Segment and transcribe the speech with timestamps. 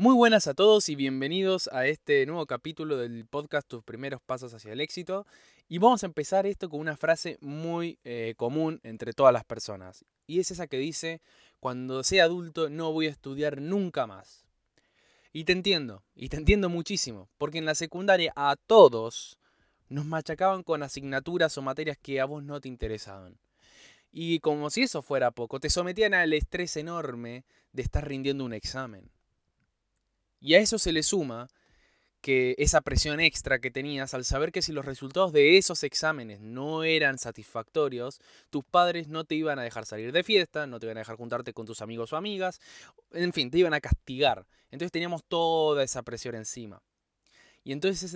[0.00, 4.54] Muy buenas a todos y bienvenidos a este nuevo capítulo del podcast Tus primeros pasos
[4.54, 5.26] hacia el éxito.
[5.68, 10.06] Y vamos a empezar esto con una frase muy eh, común entre todas las personas.
[10.26, 11.20] Y es esa que dice,
[11.60, 14.46] cuando sea adulto no voy a estudiar nunca más.
[15.34, 19.38] Y te entiendo, y te entiendo muchísimo, porque en la secundaria a todos
[19.90, 23.38] nos machacaban con asignaturas o materias que a vos no te interesaban.
[24.10, 28.54] Y como si eso fuera poco, te sometían al estrés enorme de estar rindiendo un
[28.54, 29.10] examen.
[30.40, 31.48] Y a eso se le suma
[32.20, 36.40] que esa presión extra que tenías al saber que si los resultados de esos exámenes
[36.40, 40.86] no eran satisfactorios, tus padres no te iban a dejar salir de fiesta, no te
[40.86, 42.60] iban a dejar juntarte con tus amigos o amigas,
[43.12, 44.46] en fin, te iban a castigar.
[44.70, 46.82] Entonces teníamos toda esa presión encima.
[47.62, 48.14] Y entonces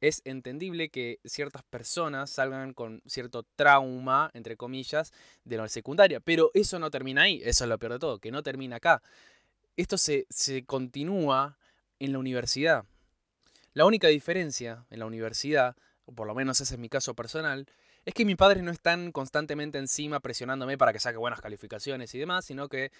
[0.00, 5.12] es, entendible que ciertas personas salgan con cierto trauma, entre comillas,
[5.44, 6.20] de la secundaria.
[6.20, 9.02] Pero eso no termina ahí, eso es lo peor de todo, que no termina acá.
[9.76, 11.56] Esto se, se continúa
[12.00, 12.84] en la universidad.
[13.72, 17.66] La única diferencia en la universidad, o por lo menos ese es mi caso personal,
[18.04, 22.18] es que mis padres no están constantemente encima presionándome para que saque buenas calificaciones y
[22.18, 22.90] demás, sino que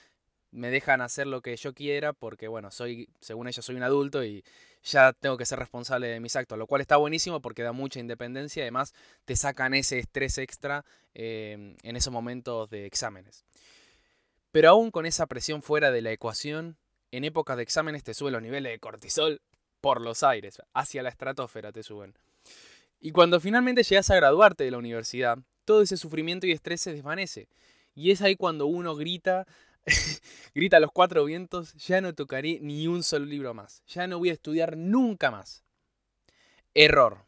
[0.53, 4.25] me dejan hacer lo que yo quiera porque, bueno, soy, según ellos, soy un adulto
[4.25, 4.45] y
[4.83, 8.01] ya tengo que ser responsable de mis actos, lo cual está buenísimo porque da mucha
[8.01, 13.45] independencia y además te sacan ese estrés extra eh, en esos momentos de exámenes.
[14.51, 16.77] Pero aún con esa presión fuera de la ecuación,
[17.13, 19.41] en épocas de exámenes te suben los niveles de cortisol
[19.81, 22.15] por los aires, hacia la estratosfera te suben.
[23.01, 26.93] Y cuando finalmente llegas a graduarte de la universidad, todo ese sufrimiento y estrés se
[26.93, 27.49] desvanece.
[27.95, 29.47] Y es ahí cuando uno grita,
[30.55, 34.19] grita a los cuatro vientos, ya no tocaré ni un solo libro más, ya no
[34.19, 35.65] voy a estudiar nunca más.
[36.75, 37.25] Error.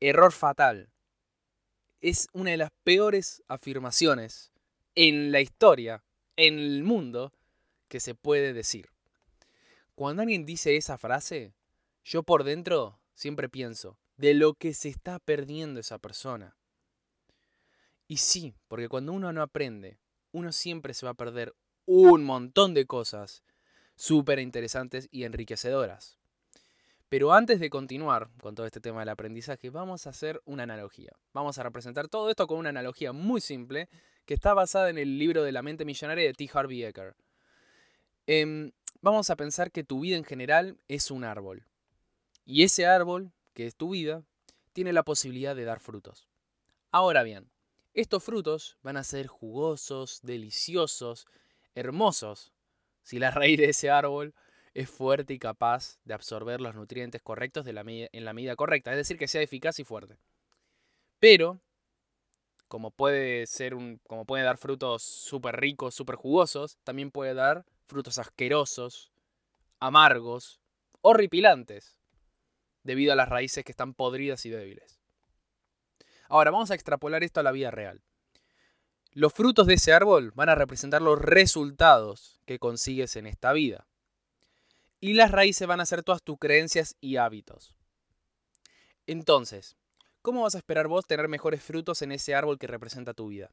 [0.00, 0.90] Error fatal.
[2.00, 4.52] Es una de las peores afirmaciones
[4.94, 6.02] en la historia,
[6.36, 7.32] en el mundo,
[7.88, 8.90] que se puede decir.
[9.94, 11.54] Cuando alguien dice esa frase,
[12.04, 16.56] yo por dentro siempre pienso de lo que se está perdiendo esa persona.
[18.06, 19.98] Y sí, porque cuando uno no aprende,
[20.32, 21.54] uno siempre se va a perder
[21.84, 23.42] un montón de cosas
[23.96, 26.18] súper interesantes y enriquecedoras.
[27.08, 31.12] Pero antes de continuar con todo este tema del aprendizaje, vamos a hacer una analogía.
[31.32, 33.88] Vamos a representar todo esto con una analogía muy simple
[34.26, 36.50] que está basada en el libro de la mente millonaria de T.
[36.52, 37.14] Harvey Eker.
[38.30, 41.64] Em, vamos a pensar que tu vida en general es un árbol.
[42.44, 44.22] Y ese árbol, que es tu vida,
[44.74, 46.28] tiene la posibilidad de dar frutos.
[46.90, 47.48] Ahora bien,
[47.94, 51.26] estos frutos van a ser jugosos, deliciosos,
[51.74, 52.52] hermosos,
[53.02, 54.34] si la raíz de ese árbol
[54.74, 59.16] es fuerte y capaz de absorber los nutrientes correctos en la medida correcta, es decir,
[59.16, 60.18] que sea eficaz y fuerte.
[61.18, 61.62] Pero,
[62.68, 67.64] como puede ser un, como puede dar frutos súper ricos, súper jugosos, también puede dar
[67.88, 69.10] frutos asquerosos,
[69.80, 70.60] amargos,
[71.00, 71.98] horripilantes,
[72.84, 75.00] debido a las raíces que están podridas y débiles.
[76.28, 78.02] Ahora vamos a extrapolar esto a la vida real.
[79.12, 83.86] Los frutos de ese árbol van a representar los resultados que consigues en esta vida.
[85.00, 87.74] Y las raíces van a ser todas tus creencias y hábitos.
[89.06, 89.76] Entonces,
[90.22, 93.50] ¿cómo vas a esperar vos tener mejores frutos en ese árbol que representa tu vida?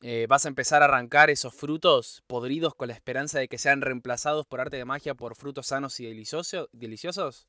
[0.00, 3.80] Eh, vas a empezar a arrancar esos frutos podridos con la esperanza de que sean
[3.80, 7.48] reemplazados por arte de magia por frutos sanos y deliciosos?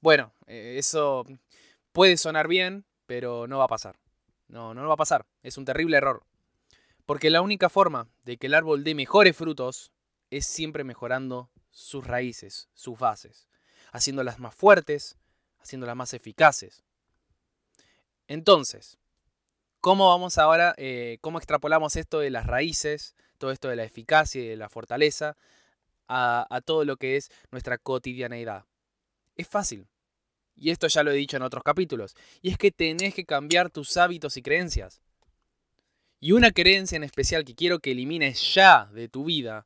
[0.00, 1.24] Bueno, eh, eso
[1.92, 3.98] puede sonar bien, pero no va a pasar.
[4.48, 5.26] No, no va a pasar.
[5.42, 6.24] Es un terrible error.
[7.06, 9.92] Porque la única forma de que el árbol dé mejores frutos
[10.30, 13.48] es siempre mejorando sus raíces, sus bases,
[13.92, 15.16] haciéndolas más fuertes,
[15.58, 16.84] haciéndolas más eficaces.
[18.28, 18.99] Entonces,
[19.80, 24.42] ¿Cómo vamos ahora, eh, cómo extrapolamos esto de las raíces, todo esto de la eficacia
[24.42, 25.38] y de la fortaleza,
[26.06, 28.66] a, a todo lo que es nuestra cotidianeidad?
[29.36, 29.86] Es fácil.
[30.54, 32.14] Y esto ya lo he dicho en otros capítulos.
[32.42, 35.00] Y es que tenés que cambiar tus hábitos y creencias.
[36.20, 39.64] Y una creencia en especial que quiero que elimines ya de tu vida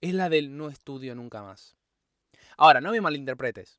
[0.00, 1.76] es la del no estudio nunca más.
[2.56, 3.78] Ahora, no me malinterpretes.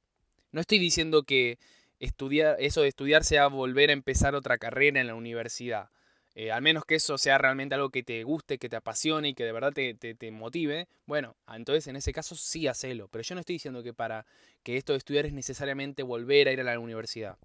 [0.54, 1.60] No estoy diciendo que
[2.04, 5.90] estudiar, eso de estudiar sea volver a empezar otra carrera en la universidad.
[6.36, 9.34] Eh, al menos que eso sea realmente algo que te guste, que te apasione y
[9.36, 13.08] que de verdad te, te, motive, bueno, entonces en ese caso sí hacelo.
[13.08, 14.26] Pero yo no estoy diciendo que para
[14.64, 17.38] que esto de estudiar es necesariamente volver a ir a la universidad.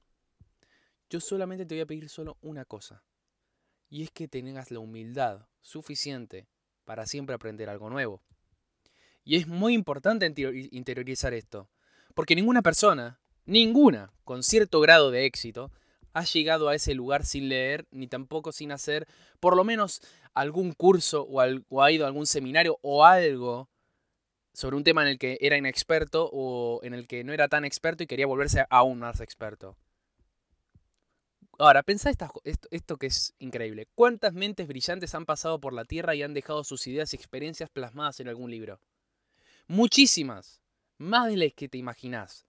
[1.11, 3.03] Yo solamente te voy a pedir solo una cosa.
[3.91, 6.47] Y es que tengas la humildad suficiente
[6.85, 8.23] para siempre aprender algo nuevo.
[9.25, 10.27] Y es muy importante
[10.71, 11.69] interiorizar esto.
[12.15, 15.73] Porque ninguna persona Ninguna, con cierto grado de éxito,
[16.13, 19.09] ha llegado a ese lugar sin leer, ni tampoco sin hacer
[19.41, 20.03] por lo menos
[20.35, 23.71] algún curso o, ha ido a algún seminario o algo
[24.53, 27.65] sobre un tema en el que era inexperto o en el que no era tan
[27.65, 29.79] experto y quería volverse aún más experto.
[31.59, 32.31] Ahora, pensá esto,
[32.71, 33.89] esto, que es increíble.
[33.95, 37.71] ¿Cuántas mentes brillantes han pasado por la Tierra y han dejado sus ideas y experiencias
[37.71, 38.79] plasmadas en algún libro?
[39.69, 40.61] Muchísimas.
[40.99, 42.45] Más de las que te imaginás.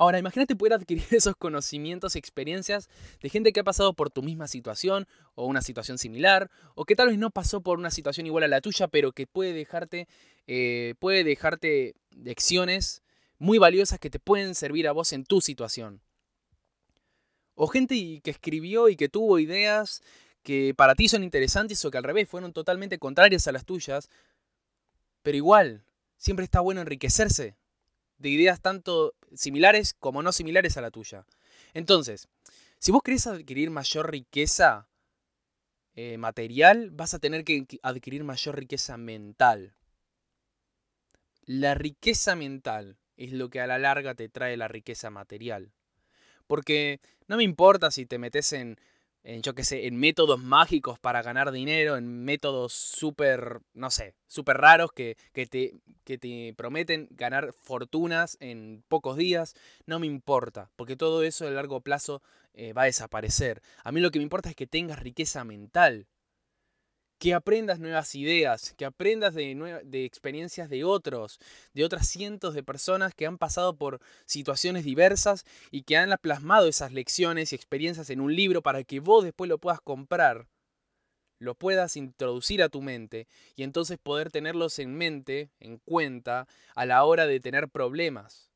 [0.00, 2.88] Ahora, imagínate poder adquirir esos conocimientos y experiencias
[3.20, 6.96] de gente que ha pasado por tu misma situación o una situación similar, o que
[6.96, 10.08] tal vez no pasó por una situación igual a la tuya, pero que puede dejarte,
[10.46, 13.02] eh, puede dejarte lecciones
[13.38, 16.00] muy valiosas que te pueden servir a vos en tu situación.
[17.54, 20.00] O gente que escribió y que tuvo ideas
[20.42, 24.08] que para ti son interesantes o que al revés fueron totalmente contrarias a las tuyas,
[25.20, 25.84] pero igual,
[26.16, 27.59] siempre está bueno enriquecerse
[28.20, 31.24] de ideas tanto similares como no similares a la tuya.
[31.74, 32.28] Entonces,
[32.78, 34.88] si vos querés adquirir mayor riqueza
[35.94, 39.74] eh, material, vas a tener que adquirir mayor riqueza mental.
[41.46, 45.72] La riqueza mental es lo que a la larga te trae la riqueza material.
[46.46, 48.78] Porque no me importa si te metes en
[49.22, 54.14] en, yo qué sé, en métodos mágicos para ganar dinero, en métodos súper, no sé,
[54.26, 55.74] súper raros que, te,
[56.04, 59.54] que te prometen ganar fortunas en pocos días,
[59.86, 62.22] no me importa, porque todo eso a largo plazo
[62.54, 63.62] eh, va a desaparecer.
[63.84, 66.06] A mí lo que me importa es que tengas riqueza mental,
[67.20, 71.38] que aprendas nuevas ideas, que aprendas de, de, experiencias de otros,
[71.74, 76.66] de otras cientos de personas que han pasado por situaciones diversas y que han plasmado
[76.66, 80.48] esas lecciones y experiencias en un libro para que vos después lo puedas comprar,
[81.38, 86.86] lo puedas introducir a tu mente y entonces poder tenerlos en mente, en cuenta, a
[86.86, 88.49] la hora de tener problemas.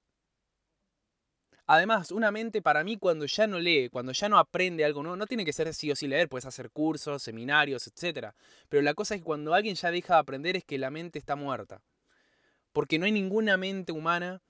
[1.66, 5.16] Además, una mente para mí cuando ya no lee, cuando ya no aprende algo nuevo,
[5.16, 8.34] no tiene que ser sí o sí leer, puedes hacer cursos, seminarios, etc.
[8.68, 11.18] Pero la cosa es que cuando alguien ya deja de aprender es que la mente
[11.18, 11.80] está muerta.
[12.72, 14.42] Porque no hay ninguna mente humana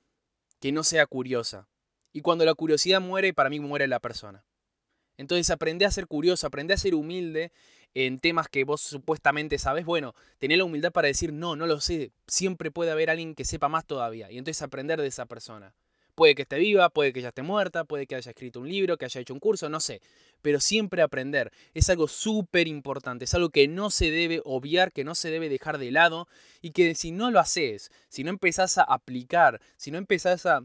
[0.61, 1.69] que no sea curiosa.
[2.13, 4.45] Y cuando la curiosidad muere, para mí muere la persona.
[5.17, 7.53] Entonces aprende a ser curioso, aprende a ser humilde
[7.93, 9.85] en temas que vos supuestamente sabes.
[9.85, 13.45] Bueno, tener la humildad para decir, no, no lo sé, siempre puede haber alguien que
[13.45, 14.33] sepa más todavía.
[14.33, 15.75] Y entonces aprender de esa persona.
[16.15, 18.97] Puede que esté viva, puede que ya esté muerta, puede que haya escrito un libro,
[18.97, 20.01] que haya hecho un curso, no sé.
[20.43, 25.05] Pero siempre aprender es algo súper importante, es algo que no se debe obviar, que
[25.05, 26.29] no se debe dejar de lado
[26.61, 30.65] y que si no lo haces, si no empezás a aplicar, si no empezás a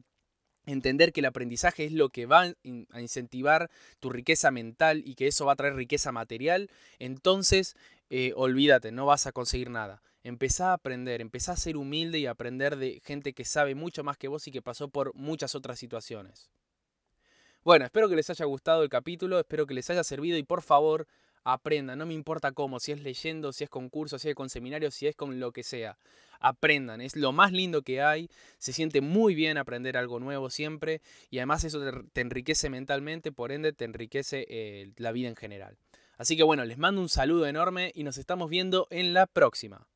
[0.66, 2.54] entender que el aprendizaje es lo que va
[2.92, 3.70] a incentivar
[4.00, 6.70] tu riqueza mental y que eso va a traer riqueza material,
[7.00, 7.76] entonces
[8.10, 10.02] eh, olvídate, no vas a conseguir nada.
[10.24, 14.18] Empezá a aprender, empezá a ser humilde y aprender de gente que sabe mucho más
[14.18, 16.50] que vos y que pasó por muchas otras situaciones.
[17.64, 20.62] Bueno, espero que les haya gustado el capítulo, espero que les haya servido y por
[20.62, 21.08] favor
[21.44, 24.50] aprendan, no me importa cómo, si es leyendo, si es con cursos, si es con
[24.50, 25.98] seminarios, si es con lo que sea.
[26.40, 31.02] Aprendan, es lo más lindo que hay, se siente muy bien aprender algo nuevo siempre
[31.30, 31.82] y además eso
[32.14, 35.78] te, enriquece mentalmente, por ende te enriquece eh, la vida en general.
[36.18, 39.89] Así que bueno, les mando un saludo enorme y nos estamos viendo en la próxima.